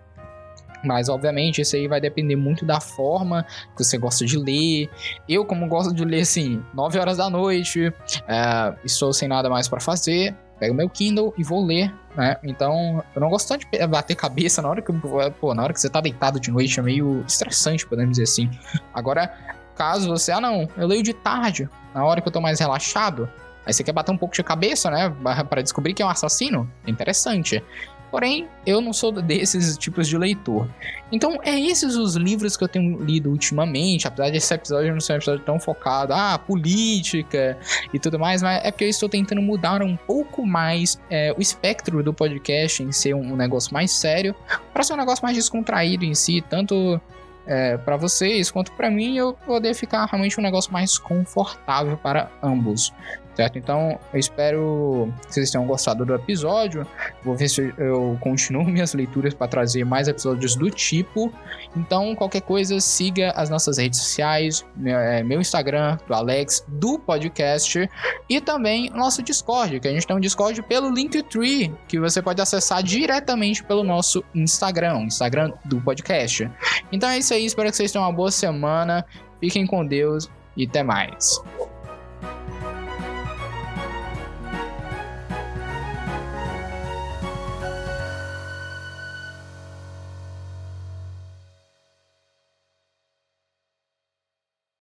Mas, 0.84 1.10
obviamente, 1.10 1.62
isso 1.62 1.76
aí 1.76 1.88
vai 1.88 2.00
depender 2.00 2.36
muito 2.36 2.64
da 2.64 2.80
forma 2.80 3.44
que 3.76 3.84
você 3.84 3.98
gosta 3.98 4.24
de 4.24 4.38
ler. 4.38 4.90
Eu, 5.28 5.44
como 5.44 5.68
gosto 5.68 5.94
de 5.94 6.06
ler, 6.06 6.22
assim, 6.22 6.64
9 6.74 7.00
horas 7.00 7.18
da 7.18 7.30
noite, 7.30 7.92
é, 8.28 8.74
estou 8.84 9.12
sem 9.12 9.28
nada 9.28 9.50
mais 9.50 9.68
para 9.68 9.80
fazer, 9.80 10.36
pego 10.60 10.76
meu 10.76 10.88
Kindle 10.88 11.34
e 11.38 11.44
vou 11.44 11.66
ler, 11.66 11.92
né? 12.16 12.38
Então, 12.44 13.04
eu 13.16 13.22
não 13.22 13.30
gosto 13.30 13.48
tanto 13.48 13.68
de 13.70 13.88
bater 13.88 14.16
cabeça 14.16 14.62
na 14.62 14.70
hora 14.70 14.82
que, 14.82 14.94
pô, 15.40 15.54
na 15.56 15.64
hora 15.64 15.74
que 15.74 15.82
você 15.82 15.90
tá 15.90 16.00
deitado 16.00 16.40
de 16.40 16.52
noite, 16.52 16.80
é 16.80 16.84
meio 16.84 17.24
estressante, 17.28 17.86
podemos 17.88 18.12
dizer 18.12 18.24
assim. 18.24 18.50
Agora, 18.94 19.34
Caso 19.76 20.08
você, 20.08 20.32
ah 20.32 20.42
não, 20.42 20.68
eu 20.78 20.88
leio 20.88 21.04
de 21.04 21.14
tarde, 21.14 21.70
na 21.94 22.06
hora 22.06 22.22
que 22.22 22.28
eu 22.28 22.32
tô 22.32 22.42
mais 22.42 22.60
relaxado. 22.60 23.30
Aí 23.66 23.74
você 23.74 23.84
quer 23.84 23.92
bater 23.92 24.12
um 24.12 24.18
pouco 24.18 24.36
de 24.36 24.44
cabeça, 24.44 24.92
né? 24.92 25.14
para 25.50 25.62
descobrir 25.62 25.94
que 25.94 26.04
é 26.04 26.06
um 26.06 26.10
assassino. 26.10 26.72
Interessante. 26.86 27.64
Porém, 28.12 28.48
eu 28.66 28.80
não 28.80 28.94
sou 28.94 29.12
desses 29.12 29.78
tipos 29.78 30.08
de 30.08 30.18
leitor. 30.18 30.70
Então, 31.12 31.38
é 31.44 31.60
esses 31.60 31.96
os 31.96 32.16
livros 32.16 32.56
que 32.56 32.64
eu 32.64 32.68
tenho 32.68 33.04
lido 33.04 33.30
ultimamente, 33.30 34.08
apesar 34.08 34.30
desse 34.30 34.54
episódio 34.54 34.94
não 34.94 35.02
ser 35.02 35.14
um 35.14 35.16
episódio 35.18 35.44
tão 35.44 35.60
focado, 35.60 36.14
ah, 36.14 36.40
política 36.40 37.58
e 37.94 38.00
tudo 38.00 38.18
mais, 38.18 38.42
mas 38.42 38.64
é 38.64 38.72
porque 38.72 38.86
eu 38.86 38.90
estou 38.90 39.10
tentando 39.10 39.42
mudar 39.42 39.82
um 39.82 39.98
pouco 39.98 40.46
mais 40.46 40.98
é, 41.10 41.34
o 41.38 41.42
espectro 41.42 42.02
do 42.02 42.14
podcast 42.14 42.82
em 42.84 42.92
ser 42.92 43.14
um, 43.16 43.34
um 43.34 43.36
negócio 43.36 43.74
mais 43.74 43.92
sério, 43.92 44.34
para 44.72 44.84
ser 44.84 44.94
um 44.94 44.98
negócio 44.98 45.22
mais 45.22 45.36
descontraído 45.36 46.06
em 46.06 46.16
si, 46.16 46.42
tanto 46.50 47.02
é, 47.48 47.78
para 47.78 47.98
vocês 47.98 48.50
quanto 48.52 48.72
para 48.74 48.90
mim 48.90 49.18
eu 49.18 49.34
poder 49.34 49.74
ficar 49.74 50.06
realmente 50.06 50.40
um 50.40 50.44
negócio 50.44 50.72
mais 50.72 50.98
confortável 50.98 51.98
para 51.98 52.30
ambos 52.42 52.94
certo? 53.36 53.58
Então, 53.58 54.00
eu 54.14 54.20
espero 54.20 55.14
que 55.28 55.34
vocês 55.34 55.52
tenham 55.52 55.66
gostado 55.66 56.06
do 56.06 56.16
episódio. 56.16 56.88
Vou 57.24 57.36
ver 57.36 57.50
se 57.50 57.74
eu 57.78 58.18
continuo 58.22 58.64
minhas 58.66 58.94
leituras 58.94 59.34
para 59.34 59.48
trazer 59.48 59.84
mais 59.84 60.08
episódios 60.08 60.56
do 60.56 60.70
tipo. 60.70 61.32
Então, 61.76 62.16
qualquer 62.16 62.42
coisa, 62.42 62.80
siga 62.80 63.32
as 63.36 63.50
nossas 63.50 63.78
redes 63.78 64.00
sociais, 64.00 64.66
meu, 64.76 64.98
é, 64.98 65.24
meu 65.24 65.42
Instagram, 65.42 65.98
do 66.08 66.14
Alex, 66.14 66.64
do 66.68 66.98
podcast 67.00 67.90
e 68.30 68.42
também 68.42 68.90
nosso 68.92 69.22
Discord, 69.22 69.80
que 69.80 69.88
a 69.88 69.92
gente 69.92 70.08
tem 70.08 70.16
um 70.16 70.20
Discord 70.20 70.62
pelo 70.64 70.90
Linktree, 70.90 71.74
que 71.88 72.00
você 72.00 72.22
pode 72.22 72.42
acessar 72.42 72.82
diretamente 72.82 73.64
pelo 73.64 73.84
nosso 73.84 74.24
Instagram, 74.34 75.02
Instagram 75.02 75.52
do 75.66 75.82
podcast. 75.82 76.50
Então 76.92 77.10
é 77.10 77.18
isso 77.18 77.34
aí, 77.34 77.46
espero 77.46 77.70
que 77.70 77.76
vocês 77.76 77.92
tenham 77.92 78.06
uma 78.06 78.14
boa 78.14 78.32
semana. 78.32 79.06
Fiquem 79.40 79.68
com 79.68 79.86
Deus 79.86 80.30
e 80.56 80.66
até 80.66 80.82
mais. 80.82 81.42